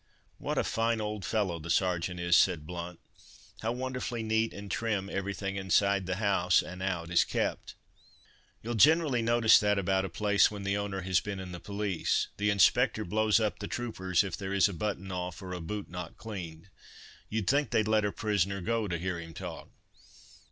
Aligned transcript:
"What 0.39 0.57
a 0.57 0.63
fine 0.63 0.99
old 0.99 1.23
fellow 1.23 1.59
the 1.59 1.69
Sergeant 1.69 2.19
is!" 2.19 2.35
said 2.35 2.65
Blount; 2.65 2.99
"how 3.61 3.71
wonderfully 3.71 4.23
neat 4.23 4.51
and 4.51 4.71
trim 4.71 5.11
everything 5.11 5.57
inside 5.57 6.07
the 6.07 6.15
house 6.15 6.63
and 6.63 6.81
out 6.81 7.11
is 7.11 7.23
kept." 7.23 7.75
"You'll 8.63 8.73
generally 8.73 9.21
notice 9.21 9.59
that 9.59 9.77
about 9.77 10.03
a 10.03 10.09
place 10.09 10.49
when 10.49 10.63
the 10.63 10.75
owner 10.75 11.01
has 11.01 11.19
been 11.19 11.39
in 11.39 11.51
the 11.51 11.59
police; 11.59 12.29
the 12.37 12.49
inspector 12.49 13.05
blows 13.05 13.39
up 13.39 13.59
the 13.59 13.67
troopers 13.67 14.23
if 14.23 14.35
there 14.35 14.55
is 14.55 14.67
a 14.67 14.73
button 14.73 15.11
off, 15.11 15.39
or 15.39 15.53
a 15.53 15.61
boot 15.61 15.87
not 15.87 16.17
cleaned. 16.17 16.69
You'd 17.29 17.45
think 17.47 17.69
they'd 17.69 17.87
let 17.87 18.03
a 18.03 18.11
prisoner 18.11 18.59
go, 18.59 18.87
to 18.87 18.97
hear 18.97 19.19
him 19.19 19.35
talk. 19.35 19.69